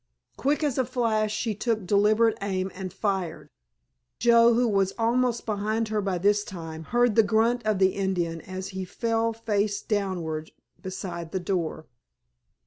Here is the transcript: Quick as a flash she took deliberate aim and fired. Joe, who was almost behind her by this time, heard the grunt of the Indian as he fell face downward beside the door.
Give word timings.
Quick 0.35 0.63
as 0.63 0.79
a 0.79 0.85
flash 0.85 1.31
she 1.31 1.53
took 1.53 1.85
deliberate 1.85 2.35
aim 2.41 2.71
and 2.73 2.91
fired. 2.91 3.51
Joe, 4.17 4.55
who 4.55 4.67
was 4.67 4.93
almost 4.97 5.45
behind 5.45 5.89
her 5.89 6.01
by 6.01 6.17
this 6.17 6.43
time, 6.43 6.85
heard 6.85 7.13
the 7.15 7.21
grunt 7.21 7.63
of 7.67 7.77
the 7.77 7.93
Indian 7.93 8.41
as 8.41 8.69
he 8.69 8.83
fell 8.83 9.31
face 9.31 9.79
downward 9.83 10.49
beside 10.81 11.31
the 11.31 11.39
door. 11.39 11.85